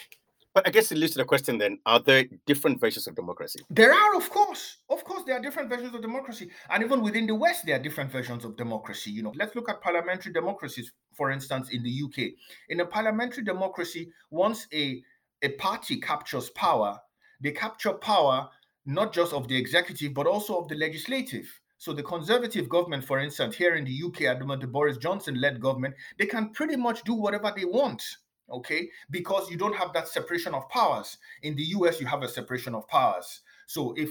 But 0.54 0.68
I 0.68 0.70
guess 0.70 0.92
it 0.92 0.98
leads 0.98 1.14
to 1.14 1.18
the 1.18 1.24
question 1.24 1.58
then: 1.58 1.80
Are 1.84 1.98
there 1.98 2.24
different 2.46 2.80
versions 2.80 3.08
of 3.08 3.16
democracy? 3.16 3.58
There 3.70 3.92
are, 3.92 4.16
of 4.16 4.30
course, 4.30 4.78
of 4.88 5.02
course, 5.02 5.24
there 5.24 5.36
are 5.36 5.42
different 5.42 5.68
versions 5.68 5.94
of 5.94 6.00
democracy, 6.00 6.50
and 6.70 6.84
even 6.84 7.02
within 7.02 7.26
the 7.26 7.34
West, 7.34 7.66
there 7.66 7.74
are 7.74 7.82
different 7.82 8.12
versions 8.12 8.44
of 8.44 8.56
democracy. 8.56 9.10
You 9.10 9.24
know, 9.24 9.32
let's 9.34 9.56
look 9.56 9.68
at 9.68 9.80
parliamentary 9.80 10.32
democracies, 10.32 10.92
for 11.12 11.32
instance, 11.32 11.70
in 11.70 11.82
the 11.82 12.02
UK. 12.04 12.34
In 12.68 12.80
a 12.80 12.86
parliamentary 12.86 13.42
democracy, 13.42 14.12
once 14.30 14.68
a 14.72 15.02
a 15.42 15.48
party 15.50 16.00
captures 16.00 16.50
power, 16.50 17.00
they 17.40 17.50
capture 17.50 17.92
power 17.92 18.48
not 18.86 19.12
just 19.12 19.32
of 19.32 19.48
the 19.48 19.56
executive 19.56 20.14
but 20.14 20.26
also 20.26 20.56
of 20.56 20.68
the 20.68 20.76
legislative. 20.76 21.48
So 21.78 21.92
the 21.92 22.02
conservative 22.02 22.68
government, 22.68 23.04
for 23.04 23.18
instance, 23.18 23.56
here 23.56 23.75
in 23.75 23.84
the 23.84 24.02
UK, 24.06 24.23
at 24.23 24.38
the 24.38 24.66
Boris 24.66 24.96
Johnson-led 24.96 25.61
government, 25.61 25.94
they 26.18 26.26
can 26.26 26.50
pretty 26.50 26.76
much 26.76 27.02
do 27.02 27.12
whatever 27.12 27.52
they 27.54 27.66
want 27.66 28.02
okay? 28.50 28.88
Because 29.10 29.50
you 29.50 29.56
don't 29.56 29.76
have 29.76 29.92
that 29.94 30.08
separation 30.08 30.54
of 30.54 30.68
powers. 30.68 31.18
In 31.42 31.54
the 31.56 31.64
us 31.64 32.00
you 32.00 32.06
have 32.06 32.22
a 32.22 32.28
separation 32.28 32.74
of 32.74 32.86
powers. 32.88 33.40
So 33.66 33.94
if 33.96 34.10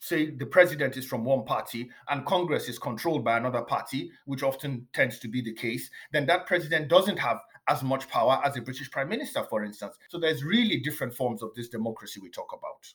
say 0.00 0.30
the 0.30 0.46
president 0.46 0.96
is 0.98 1.06
from 1.06 1.24
one 1.24 1.44
party 1.44 1.88
and 2.10 2.26
congress 2.26 2.68
is 2.68 2.78
controlled 2.78 3.24
by 3.24 3.38
another 3.38 3.62
party 3.62 4.10
which 4.26 4.42
often 4.42 4.86
tends 4.92 5.18
to 5.18 5.28
be 5.28 5.40
the 5.40 5.54
case 5.54 5.88
then 6.12 6.26
that 6.26 6.46
president 6.46 6.88
doesn't 6.88 7.18
have 7.18 7.38
as 7.68 7.82
much 7.82 8.06
power 8.10 8.38
as 8.44 8.54
a 8.56 8.60
british 8.60 8.90
prime 8.90 9.08
minister 9.08 9.42
for 9.48 9.64
instance. 9.64 9.96
So 10.08 10.18
there's 10.18 10.44
really 10.44 10.78
different 10.78 11.14
forms 11.14 11.42
of 11.42 11.54
this 11.54 11.68
democracy 11.68 12.20
we 12.20 12.30
talk 12.30 12.52
about. 12.52 12.92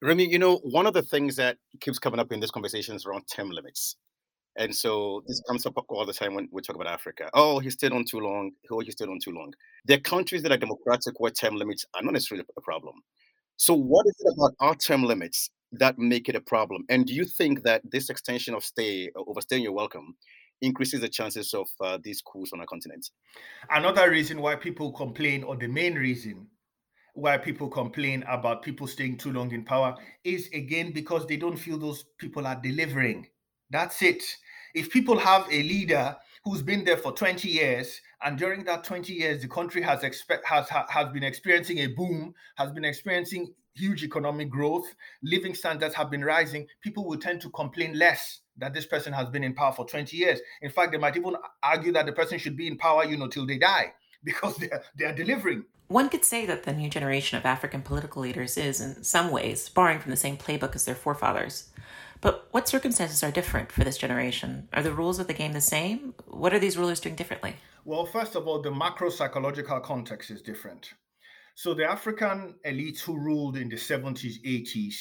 Remi, 0.00 0.30
you 0.30 0.38
know, 0.38 0.58
one 0.58 0.86
of 0.86 0.94
the 0.94 1.02
things 1.02 1.34
that 1.36 1.58
keeps 1.80 1.98
coming 1.98 2.20
up 2.20 2.30
in 2.30 2.38
this 2.38 2.52
conversation 2.52 2.94
is 2.94 3.04
around 3.04 3.24
term 3.26 3.50
limits. 3.50 3.96
And 4.58 4.74
so 4.74 5.22
this 5.28 5.40
comes 5.48 5.64
up 5.66 5.78
all 5.88 6.04
the 6.04 6.12
time 6.12 6.34
when 6.34 6.48
we 6.50 6.60
talk 6.62 6.74
about 6.74 6.88
Africa. 6.88 7.30
Oh, 7.32 7.60
he 7.60 7.70
stayed 7.70 7.92
on 7.92 8.04
too 8.04 8.18
long. 8.18 8.50
Oh, 8.70 8.80
he 8.80 8.90
stayed 8.90 9.08
on 9.08 9.20
too 9.22 9.30
long. 9.30 9.54
There 9.84 9.96
are 9.96 10.00
countries 10.00 10.42
that 10.42 10.50
are 10.50 10.56
democratic 10.56 11.20
where 11.20 11.30
term 11.30 11.54
limits 11.54 11.86
are 11.94 12.02
not 12.02 12.12
necessarily 12.12 12.44
a 12.56 12.60
problem. 12.60 12.96
So, 13.56 13.72
what 13.72 14.04
is 14.06 14.16
it 14.18 14.34
about 14.36 14.54
our 14.58 14.74
term 14.74 15.04
limits 15.04 15.50
that 15.72 15.96
make 15.96 16.28
it 16.28 16.34
a 16.34 16.40
problem? 16.40 16.84
And 16.88 17.06
do 17.06 17.14
you 17.14 17.24
think 17.24 17.62
that 17.62 17.82
this 17.84 18.10
extension 18.10 18.52
of 18.52 18.64
stay, 18.64 19.10
overstaying 19.14 19.62
your 19.62 19.72
welcome, 19.72 20.16
increases 20.60 21.02
the 21.02 21.08
chances 21.08 21.54
of 21.54 21.68
uh, 21.80 21.98
these 22.02 22.20
coups 22.20 22.52
on 22.52 22.58
our 22.58 22.66
continent? 22.66 23.10
Another 23.70 24.10
reason 24.10 24.40
why 24.40 24.56
people 24.56 24.90
complain, 24.90 25.44
or 25.44 25.56
the 25.56 25.68
main 25.68 25.94
reason 25.94 26.48
why 27.14 27.38
people 27.38 27.68
complain 27.68 28.24
about 28.28 28.62
people 28.62 28.88
staying 28.88 29.18
too 29.18 29.32
long 29.32 29.52
in 29.52 29.64
power, 29.64 29.94
is 30.24 30.48
again 30.52 30.90
because 30.92 31.26
they 31.26 31.36
don't 31.36 31.56
feel 31.56 31.78
those 31.78 32.04
people 32.18 32.44
are 32.44 32.60
delivering. 32.60 33.24
That's 33.70 34.02
it. 34.02 34.22
If 34.74 34.90
people 34.90 35.18
have 35.18 35.46
a 35.50 35.62
leader 35.62 36.16
who's 36.44 36.62
been 36.62 36.84
there 36.84 36.96
for 36.96 37.12
20 37.12 37.48
years 37.48 38.00
and 38.22 38.38
during 38.38 38.64
that 38.64 38.84
20 38.84 39.12
years 39.12 39.42
the 39.42 39.48
country 39.48 39.82
has 39.82 40.02
expect 40.02 40.46
has 40.46 40.68
has 40.68 41.08
been 41.12 41.22
experiencing 41.22 41.78
a 41.78 41.86
boom 41.88 42.34
has 42.56 42.70
been 42.70 42.84
experiencing 42.84 43.52
huge 43.74 44.02
economic 44.02 44.48
growth 44.48 44.94
living 45.22 45.54
standards 45.54 45.94
have 45.94 46.10
been 46.10 46.24
rising 46.24 46.66
people 46.80 47.06
will 47.06 47.18
tend 47.18 47.40
to 47.40 47.50
complain 47.50 47.98
less 47.98 48.40
that 48.58 48.74
this 48.74 48.86
person 48.86 49.12
has 49.12 49.28
been 49.28 49.44
in 49.44 49.54
power 49.54 49.72
for 49.72 49.86
20 49.86 50.16
years. 50.16 50.40
In 50.60 50.70
fact 50.70 50.92
they 50.92 50.98
might 50.98 51.16
even 51.16 51.36
argue 51.62 51.92
that 51.92 52.06
the 52.06 52.12
person 52.12 52.38
should 52.38 52.56
be 52.56 52.66
in 52.66 52.76
power 52.76 53.04
you 53.04 53.16
know 53.16 53.28
till 53.28 53.46
they 53.46 53.58
die 53.58 53.94
because 54.24 54.56
they're 54.56 54.82
they're 54.96 55.14
delivering. 55.14 55.64
One 55.86 56.10
could 56.10 56.24
say 56.24 56.44
that 56.44 56.64
the 56.64 56.72
new 56.74 56.90
generation 56.90 57.38
of 57.38 57.46
African 57.46 57.80
political 57.80 58.20
leaders 58.20 58.58
is, 58.58 58.82
in 58.82 59.02
some 59.02 59.30
ways, 59.30 59.70
borrowing 59.70 60.00
from 60.00 60.10
the 60.10 60.18
same 60.18 60.36
playbook 60.36 60.74
as 60.74 60.84
their 60.84 60.94
forefathers. 60.94 61.70
But 62.20 62.48
what 62.50 62.68
circumstances 62.68 63.22
are 63.22 63.30
different 63.30 63.70
for 63.70 63.84
this 63.84 63.98
generation? 63.98 64.68
Are 64.72 64.82
the 64.82 64.92
rules 64.92 65.18
of 65.18 65.26
the 65.26 65.34
game 65.34 65.52
the 65.52 65.60
same? 65.60 66.14
What 66.26 66.52
are 66.52 66.58
these 66.58 66.76
rulers 66.76 67.00
doing 67.00 67.14
differently? 67.14 67.56
Well, 67.84 68.06
first 68.06 68.34
of 68.34 68.46
all, 68.46 68.60
the 68.60 68.70
macro 68.70 69.10
psychological 69.10 69.80
context 69.80 70.30
is 70.30 70.42
different. 70.42 70.94
So 71.54 71.74
the 71.74 71.84
African 71.84 72.54
elites 72.64 73.00
who 73.00 73.18
ruled 73.18 73.56
in 73.56 73.68
the 73.68 73.76
70s, 73.76 74.42
80s 74.44 74.94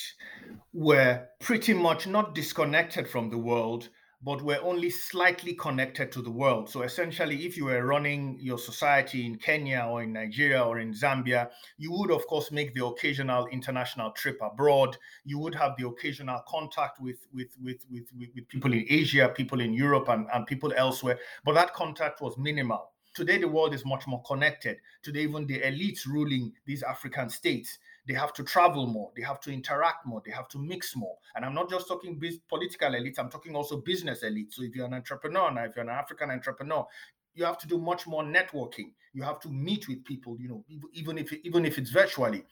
were 0.73 1.27
pretty 1.39 1.73
much 1.73 2.07
not 2.07 2.33
disconnected 2.33 3.07
from 3.07 3.29
the 3.29 3.37
world, 3.37 3.89
but 4.21 4.41
were 4.41 4.59
only 4.63 4.89
slightly 4.89 5.53
connected 5.53 6.11
to 6.11 6.21
the 6.21 6.31
world. 6.31 6.69
So 6.69 6.81
essentially, 6.81 7.45
if 7.45 7.55
you 7.55 7.65
were 7.65 7.85
running 7.85 8.37
your 8.39 8.57
society 8.57 9.25
in 9.25 9.37
Kenya 9.37 9.87
or 9.87 10.01
in 10.01 10.13
Nigeria 10.13 10.63
or 10.63 10.79
in 10.79 10.91
Zambia, 10.91 11.49
you 11.77 11.91
would, 11.91 12.09
of 12.09 12.25
course, 12.25 12.51
make 12.51 12.73
the 12.73 12.83
occasional 12.85 13.45
international 13.47 14.11
trip 14.11 14.39
abroad. 14.41 14.97
You 15.23 15.37
would 15.39 15.53
have 15.55 15.75
the 15.77 15.87
occasional 15.87 16.41
contact 16.47 16.99
with, 16.99 17.27
with, 17.31 17.49
with, 17.63 17.85
with, 17.91 18.07
with 18.17 18.47
people 18.47 18.73
in 18.73 18.85
Asia, 18.89 19.29
people 19.29 19.61
in 19.61 19.73
Europe, 19.73 20.09
and, 20.09 20.27
and 20.33 20.47
people 20.47 20.73
elsewhere. 20.75 21.19
But 21.45 21.53
that 21.53 21.73
contact 21.73 22.19
was 22.19 22.37
minimal. 22.39 22.91
Today, 23.13 23.37
the 23.37 23.47
world 23.47 23.73
is 23.73 23.85
much 23.85 24.07
more 24.07 24.21
connected. 24.23 24.77
Today, 25.03 25.21
even 25.21 25.45
the 25.45 25.59
elites 25.59 26.05
ruling 26.05 26.53
these 26.65 26.83
African 26.83 27.29
states 27.29 27.77
they 28.07 28.13
have 28.13 28.33
to 28.33 28.43
travel 28.43 28.87
more, 28.87 29.11
they 29.15 29.21
have 29.21 29.39
to 29.41 29.51
interact 29.51 30.05
more, 30.05 30.21
they 30.25 30.31
have 30.31 30.47
to 30.49 30.57
mix 30.57 30.95
more. 30.95 31.17
And 31.35 31.43
I'm 31.43 31.53
not 31.53 31.69
just 31.69 31.87
talking 31.87 32.17
biz- 32.17 32.39
political 32.47 32.89
elites, 32.89 33.19
I'm 33.19 33.29
talking 33.29 33.55
also 33.55 33.81
business 33.81 34.23
elites. 34.23 34.53
So 34.53 34.63
if 34.63 34.75
you're 34.75 34.85
an 34.85 34.93
entrepreneur 34.93 35.51
now, 35.51 35.65
if 35.65 35.75
you're 35.75 35.83
an 35.83 35.89
African 35.89 36.31
entrepreneur, 36.31 36.85
you 37.33 37.45
have 37.45 37.57
to 37.59 37.67
do 37.67 37.77
much 37.77 38.07
more 38.07 38.23
networking. 38.23 38.93
You 39.13 39.23
have 39.23 39.39
to 39.41 39.49
meet 39.49 39.87
with 39.87 40.03
people, 40.05 40.37
you 40.39 40.47
know, 40.47 40.65
even 40.93 41.17
if 41.17 41.31
even 41.43 41.65
if 41.65 41.77
it's 41.77 41.91
virtually. 41.91 42.43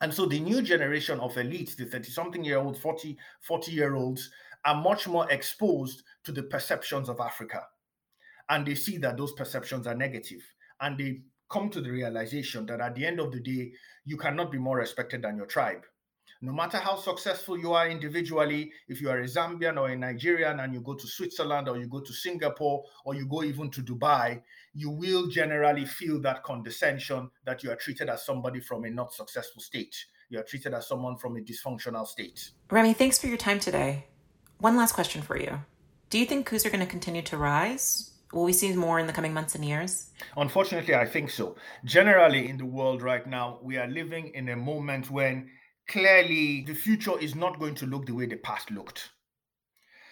And 0.00 0.12
so 0.12 0.26
the 0.26 0.40
new 0.40 0.62
generation 0.62 1.18
of 1.20 1.34
elites, 1.34 1.76
the 1.76 1.84
30 1.84 2.10
something 2.10 2.44
year 2.44 2.58
old, 2.58 2.78
40, 2.78 3.16
40 3.40 3.72
year 3.72 3.94
olds, 3.94 4.30
are 4.64 4.80
much 4.80 5.08
more 5.08 5.30
exposed 5.30 6.02
to 6.24 6.32
the 6.32 6.42
perceptions 6.42 7.08
of 7.08 7.20
Africa. 7.20 7.64
And 8.48 8.66
they 8.66 8.74
see 8.74 8.96
that 8.98 9.16
those 9.16 9.32
perceptions 9.32 9.86
are 9.86 9.94
negative. 9.94 10.42
And 10.80 10.96
they 10.98 11.22
come 11.48 11.70
to 11.70 11.80
the 11.80 11.90
realization 11.90 12.66
that 12.66 12.80
at 12.80 12.94
the 12.94 13.06
end 13.06 13.20
of 13.20 13.32
the 13.32 13.40
day, 13.40 13.72
you 14.04 14.16
cannot 14.16 14.50
be 14.52 14.58
more 14.58 14.78
respected 14.78 15.22
than 15.22 15.36
your 15.36 15.46
tribe. 15.46 15.84
No 16.40 16.52
matter 16.52 16.78
how 16.78 16.96
successful 16.96 17.58
you 17.58 17.72
are 17.72 17.88
individually, 17.88 18.70
if 18.86 19.00
you 19.00 19.10
are 19.10 19.18
a 19.18 19.24
Zambian 19.24 19.76
or 19.76 19.88
a 19.88 19.96
Nigerian 19.96 20.60
and 20.60 20.72
you 20.72 20.80
go 20.80 20.94
to 20.94 21.06
Switzerland 21.06 21.68
or 21.68 21.78
you 21.78 21.88
go 21.88 22.00
to 22.00 22.12
Singapore 22.12 22.84
or 23.04 23.16
you 23.16 23.26
go 23.26 23.42
even 23.42 23.70
to 23.70 23.82
Dubai, 23.82 24.40
you 24.72 24.88
will 24.88 25.26
generally 25.26 25.84
feel 25.84 26.20
that 26.20 26.44
condescension 26.44 27.28
that 27.44 27.64
you 27.64 27.72
are 27.72 27.76
treated 27.76 28.08
as 28.08 28.24
somebody 28.24 28.60
from 28.60 28.84
a 28.84 28.90
not 28.90 29.12
successful 29.12 29.60
state. 29.60 29.96
You 30.28 30.38
are 30.38 30.44
treated 30.44 30.74
as 30.74 30.86
someone 30.86 31.16
from 31.16 31.36
a 31.36 31.40
dysfunctional 31.40 32.06
state. 32.06 32.50
Remi, 32.70 32.94
thanks 32.94 33.18
for 33.18 33.26
your 33.26 33.38
time 33.38 33.58
today. 33.58 34.06
One 34.58 34.76
last 34.76 34.92
question 34.92 35.22
for 35.22 35.36
you. 35.36 35.62
Do 36.10 36.20
you 36.20 36.26
think 36.26 36.46
coups 36.46 36.64
are 36.64 36.70
going 36.70 36.80
to 36.80 36.86
continue 36.86 37.22
to 37.22 37.36
rise 37.36 38.12
Will 38.32 38.44
we 38.44 38.52
see 38.52 38.74
more 38.74 38.98
in 38.98 39.06
the 39.06 39.12
coming 39.12 39.32
months 39.32 39.54
and 39.54 39.64
years? 39.64 40.10
Unfortunately, 40.36 40.94
I 40.94 41.06
think 41.06 41.30
so. 41.30 41.56
Generally, 41.84 42.48
in 42.48 42.58
the 42.58 42.66
world 42.66 43.02
right 43.02 43.26
now, 43.26 43.58
we 43.62 43.78
are 43.78 43.88
living 43.88 44.28
in 44.34 44.50
a 44.50 44.56
moment 44.56 45.10
when 45.10 45.48
clearly 45.88 46.62
the 46.66 46.74
future 46.74 47.18
is 47.18 47.34
not 47.34 47.58
going 47.58 47.74
to 47.76 47.86
look 47.86 48.04
the 48.04 48.14
way 48.14 48.26
the 48.26 48.36
past 48.36 48.70
looked. 48.70 49.10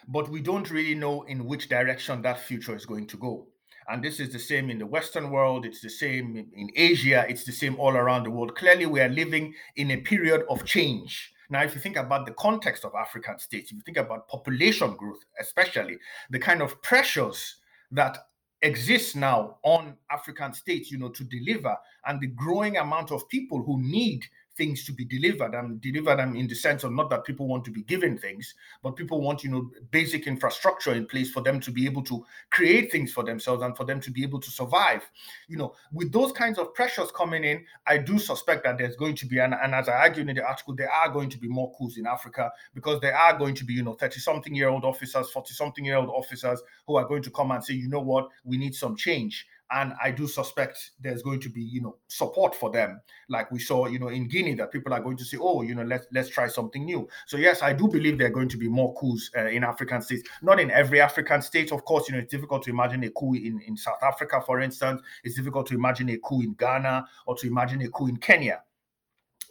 But 0.08 0.30
we 0.30 0.40
don't 0.40 0.70
really 0.70 0.94
know 0.94 1.22
in 1.22 1.44
which 1.44 1.68
direction 1.68 2.22
that 2.22 2.40
future 2.40 2.74
is 2.74 2.86
going 2.86 3.06
to 3.08 3.18
go. 3.18 3.48
And 3.88 4.02
this 4.02 4.18
is 4.18 4.32
the 4.32 4.38
same 4.38 4.70
in 4.70 4.78
the 4.78 4.86
Western 4.86 5.30
world, 5.30 5.66
it's 5.66 5.80
the 5.80 5.90
same 5.90 6.36
in 6.54 6.70
Asia, 6.74 7.24
it's 7.28 7.44
the 7.44 7.52
same 7.52 7.78
all 7.78 7.96
around 7.96 8.24
the 8.24 8.30
world. 8.30 8.56
Clearly, 8.56 8.86
we 8.86 9.00
are 9.00 9.08
living 9.08 9.54
in 9.76 9.90
a 9.90 9.98
period 9.98 10.44
of 10.48 10.64
change. 10.64 11.32
Now, 11.50 11.62
if 11.62 11.74
you 11.74 11.80
think 11.80 11.96
about 11.96 12.26
the 12.26 12.32
context 12.32 12.84
of 12.84 12.94
African 12.94 13.38
states, 13.38 13.70
if 13.70 13.76
you 13.76 13.82
think 13.82 13.98
about 13.98 14.26
population 14.28 14.96
growth, 14.96 15.20
especially 15.38 15.98
the 16.30 16.40
kind 16.40 16.62
of 16.62 16.80
pressures 16.82 17.56
that 17.92 18.18
exists 18.62 19.14
now 19.14 19.58
on 19.62 19.96
African 20.10 20.52
states, 20.54 20.90
you 20.90 20.98
know, 20.98 21.10
to 21.10 21.24
deliver, 21.24 21.76
and 22.06 22.20
the 22.20 22.28
growing 22.28 22.76
amount 22.78 23.12
of 23.12 23.28
people 23.28 23.62
who 23.62 23.80
need 23.80 24.24
things 24.56 24.84
to 24.84 24.92
be 24.92 25.04
delivered 25.04 25.54
and 25.54 25.80
deliver 25.80 26.14
them 26.14 26.36
in 26.36 26.46
the 26.46 26.54
sense 26.54 26.84
of 26.84 26.92
not 26.92 27.10
that 27.10 27.24
people 27.24 27.46
want 27.46 27.64
to 27.64 27.70
be 27.70 27.82
given 27.82 28.18
things 28.18 28.54
but 28.82 28.96
people 28.96 29.20
want 29.20 29.42
you 29.42 29.50
know 29.50 29.70
basic 29.90 30.26
infrastructure 30.26 30.92
in 30.92 31.06
place 31.06 31.30
for 31.30 31.42
them 31.42 31.60
to 31.60 31.70
be 31.70 31.86
able 31.86 32.02
to 32.02 32.24
create 32.50 32.90
things 32.92 33.12
for 33.12 33.24
themselves 33.24 33.62
and 33.62 33.76
for 33.76 33.84
them 33.84 34.00
to 34.00 34.10
be 34.10 34.22
able 34.22 34.40
to 34.40 34.50
survive. 34.50 35.02
You 35.48 35.56
know 35.56 35.74
with 35.92 36.12
those 36.12 36.32
kinds 36.32 36.58
of 36.58 36.74
pressures 36.74 37.10
coming 37.12 37.44
in 37.44 37.64
i 37.86 37.96
do 37.96 38.18
suspect 38.18 38.64
that 38.64 38.78
there's 38.78 38.96
going 38.96 39.14
to 39.14 39.26
be 39.26 39.38
and, 39.38 39.54
and 39.54 39.74
as 39.74 39.88
i 39.88 39.92
argued 39.92 40.28
in 40.28 40.36
the 40.36 40.44
article 40.46 40.74
there 40.74 40.90
are 40.90 41.08
going 41.08 41.28
to 41.28 41.38
be 41.38 41.48
more 41.48 41.72
coups 41.76 41.96
in 41.96 42.06
africa 42.06 42.50
because 42.74 43.00
there 43.00 43.16
are 43.16 43.36
going 43.38 43.54
to 43.54 43.64
be 43.64 43.74
you 43.74 43.82
know 43.82 43.94
30 43.94 44.20
something 44.20 44.54
year 44.54 44.68
old 44.68 44.84
officers 44.84 45.30
40 45.30 45.54
something 45.54 45.84
year 45.84 45.96
old 45.96 46.10
officers 46.10 46.62
who 46.86 46.96
are 46.96 47.04
going 47.04 47.22
to 47.22 47.30
come 47.30 47.50
and 47.50 47.64
say 47.64 47.74
you 47.74 47.88
know 47.88 48.00
what? 48.00 48.28
We 48.44 48.56
need 48.56 48.74
some 48.74 48.96
change 48.96 49.46
and 49.70 49.94
I 50.02 50.10
do 50.10 50.26
suspect 50.28 50.92
there's 51.00 51.22
going 51.22 51.40
to 51.40 51.48
be, 51.48 51.60
you 51.60 51.80
know, 51.80 51.96
support 52.08 52.54
for 52.54 52.70
them, 52.70 53.00
like 53.28 53.50
we 53.50 53.58
saw, 53.58 53.86
you 53.86 53.98
know, 53.98 54.08
in 54.08 54.28
Guinea, 54.28 54.54
that 54.54 54.70
people 54.70 54.92
are 54.94 55.00
going 55.00 55.16
to 55.16 55.24
say, 55.24 55.38
oh, 55.40 55.62
you 55.62 55.74
know, 55.74 55.82
let's 55.82 56.06
let's 56.12 56.28
try 56.28 56.46
something 56.46 56.84
new. 56.84 57.08
So 57.26 57.36
yes, 57.36 57.62
I 57.62 57.72
do 57.72 57.88
believe 57.88 58.18
there 58.18 58.28
are 58.28 58.30
going 58.30 58.48
to 58.50 58.56
be 58.56 58.68
more 58.68 58.94
coups 58.94 59.30
uh, 59.36 59.46
in 59.46 59.64
African 59.64 60.02
states. 60.02 60.28
Not 60.42 60.60
in 60.60 60.70
every 60.70 61.00
African 61.00 61.42
state, 61.42 61.72
of 61.72 61.84
course. 61.84 62.08
You 62.08 62.14
know, 62.14 62.20
it's 62.20 62.30
difficult 62.30 62.62
to 62.64 62.70
imagine 62.70 63.02
a 63.04 63.10
coup 63.10 63.34
in 63.34 63.60
in 63.66 63.76
South 63.76 64.02
Africa, 64.02 64.40
for 64.44 64.60
instance. 64.60 65.02
It's 65.24 65.34
difficult 65.34 65.66
to 65.68 65.74
imagine 65.74 66.08
a 66.10 66.18
coup 66.18 66.42
in 66.42 66.54
Ghana 66.54 67.06
or 67.26 67.36
to 67.36 67.46
imagine 67.46 67.82
a 67.82 67.88
coup 67.88 68.06
in 68.06 68.18
Kenya. 68.18 68.62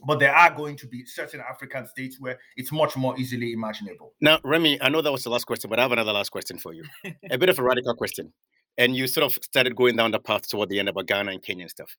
But 0.05 0.19
there 0.19 0.35
are 0.35 0.53
going 0.53 0.77
to 0.77 0.87
be 0.87 1.05
certain 1.05 1.41
African 1.41 1.87
states 1.87 2.19
where 2.19 2.37
it's 2.57 2.71
much 2.71 2.95
more 2.95 3.17
easily 3.17 3.53
imaginable. 3.53 4.13
Now, 4.21 4.39
Remi, 4.43 4.79
I 4.81 4.89
know 4.89 5.01
that 5.01 5.11
was 5.11 5.23
the 5.23 5.29
last 5.29 5.45
question, 5.45 5.69
but 5.69 5.79
I 5.79 5.83
have 5.83 5.93
another 5.93 6.11
last 6.11 6.29
question 6.29 6.57
for 6.57 6.73
you. 6.73 6.83
a 7.31 7.37
bit 7.37 7.49
of 7.49 7.57
a 7.59 7.63
radical 7.63 7.95
question 7.95 8.31
and 8.77 8.95
you 8.95 9.07
sort 9.07 9.25
of 9.25 9.43
started 9.43 9.75
going 9.75 9.95
down 9.95 10.11
the 10.11 10.19
path 10.19 10.47
toward 10.47 10.69
the 10.69 10.79
end 10.79 10.89
about 10.89 11.07
Ghana 11.07 11.31
and 11.31 11.41
Kenya 11.41 11.63
and 11.63 11.71
stuff. 11.71 11.95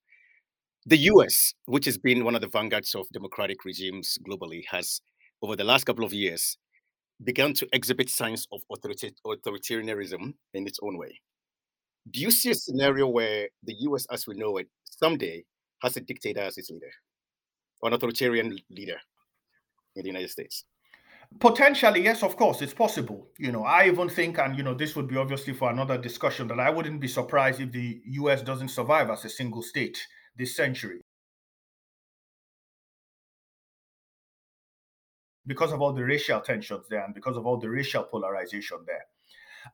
The 0.87 0.97
mm-hmm. 0.97 1.21
US, 1.21 1.55
which 1.67 1.85
has 1.87 1.99
been 1.99 2.25
one 2.25 2.35
of 2.35 2.41
the 2.41 2.49
vanguards 2.49 2.95
of 2.95 3.09
democratic 3.13 3.65
regimes 3.65 4.19
globally, 4.27 4.65
has 4.71 5.01
over 5.43 5.57
the 5.57 5.65
last 5.65 5.85
couple 5.85 6.05
of 6.05 6.13
years 6.13 6.57
begun 7.25 7.55
to 7.55 7.67
exhibit 7.73 8.11
signs 8.11 8.47
of 8.53 8.61
authoritarianism 8.71 10.35
in 10.55 10.67
its 10.67 10.79
own 10.83 10.99
way. 10.99 11.19
Do 12.11 12.21
you 12.21 12.31
see 12.31 12.51
a 12.51 12.55
scenario 12.55 13.09
where 13.09 13.49
the 13.65 13.75
US, 13.81 14.07
as 14.13 14.27
we 14.27 14.35
know 14.35 14.59
it, 14.59 14.69
someday 14.85 15.45
has 15.83 15.97
a 15.97 16.01
dictator 16.01 16.41
as 16.41 16.57
its 16.57 16.71
leader, 16.71 16.93
or 17.81 17.89
an 17.89 17.95
authoritarian 17.95 18.59
leader 18.71 18.99
in 19.97 20.03
the 20.03 20.09
United 20.09 20.31
States? 20.31 20.65
Potentially, 21.41 22.03
yes, 22.03 22.23
of 22.23 22.37
course, 22.37 22.63
it's 22.63 22.73
possible. 22.73 23.29
You 23.39 23.53
know, 23.53 23.65
I 23.65 23.87
even 23.89 24.09
think, 24.09 24.39
and 24.39 24.57
you 24.57 24.63
know, 24.63 24.75
this 24.75 24.97
would 24.97 25.09
be 25.09 25.17
obviously 25.17 25.53
for 25.53 25.71
another 25.71 25.99
discussion, 25.99 26.49
that 26.49 26.61
I 26.61 26.71
wouldn't 26.71 27.01
be 27.01 27.09
surprised 27.09 27.61
if 27.61 27.73
the 27.73 28.01
US 28.07 28.43
doesn't 28.43 28.69
survive 28.69 29.11
as 29.11 29.25
a 29.25 29.29
single 29.29 29.63
state 29.63 29.99
this 30.37 30.57
century. 30.57 31.01
Because 35.47 35.73
of 35.73 35.81
all 35.81 35.93
the 35.93 36.05
racial 36.05 36.41
tensions 36.41 36.87
there 36.89 37.05
and 37.05 37.15
because 37.15 37.37
of 37.37 37.47
all 37.47 37.59
the 37.59 37.69
racial 37.69 38.05
polarization 38.05 38.79
there. 38.87 39.05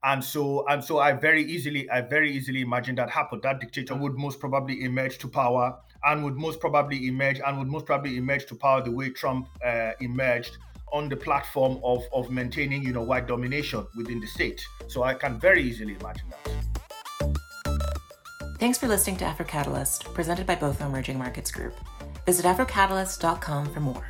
And 0.05 0.25
so, 0.25 0.67
and 0.69 0.83
so 0.83 0.99
I 0.99 1.13
very 1.13 1.45
easily, 1.45 1.89
I 1.91 2.01
very 2.01 2.33
easily 2.33 2.63
imagine 2.63 2.95
that 2.97 3.11
happen. 3.11 3.41
That 3.43 3.61
dictator 3.61 3.95
would 3.95 4.15
most 4.15 4.41
probably 4.41 4.85
emerge 4.85 5.19
to 5.19 5.29
power 5.29 5.79
and 6.05 6.25
would 6.25 6.37
most 6.37 6.61
probably 6.61 7.07
emerge 7.07 7.41
and 7.41 7.59
would 7.59 7.69
most 7.69 7.87
probably 7.87 8.17
emerge 8.17 8.47
to 8.47 8.57
power 8.57 8.83
the 8.83 8.91
way 8.91 9.11
Trump 9.11 9.49
uh, 9.65 9.93
emerged 10.01 10.59
on 10.93 11.09
the 11.09 11.17
platform 11.17 11.81
of, 11.83 12.05
of 12.13 12.31
maintaining, 12.31 12.83
you 12.83 12.93
know, 12.93 13.03
white 13.03 13.27
domination 13.27 13.87
within 13.97 14.21
the 14.21 14.27
state. 14.27 14.65
So 14.89 15.03
I 15.03 15.15
can 15.15 15.41
very 15.41 15.63
easily 15.63 15.97
imagine 16.01 16.29
that. 16.31 16.53
Thanks 18.59 18.79
for 18.79 18.87
listening 18.87 19.17
to 19.17 19.25
AfroCatalyst, 19.25 20.15
presented 20.15 20.47
by 20.47 20.55
Botho 20.55 20.87
Emerging 20.87 21.19
Markets 21.19 21.51
Group. 21.51 21.75
Visit 22.27 22.47
afrocatalyst.com 22.47 23.73
for 23.75 23.81
more. 23.81 24.07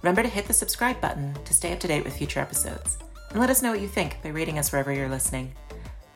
Remember 0.00 0.22
to 0.22 0.28
hit 0.28 0.46
the 0.46 0.52
subscribe 0.52 1.00
button 1.00 1.36
to 1.44 1.52
stay 1.52 1.72
up 1.72 1.80
to 1.80 1.88
date 1.88 2.04
with 2.04 2.16
future 2.16 2.40
episodes. 2.40 2.98
And 3.30 3.40
let 3.40 3.50
us 3.50 3.62
know 3.62 3.70
what 3.70 3.80
you 3.80 3.88
think 3.88 4.22
by 4.22 4.30
rating 4.30 4.58
us 4.58 4.72
wherever 4.72 4.92
you're 4.92 5.08
listening. 5.08 5.52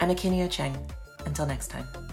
I'm 0.01 0.09
Akinio 0.09 0.51
Cheng. 0.51 0.77
Until 1.25 1.47
next 1.47 1.69
time. 1.69 2.06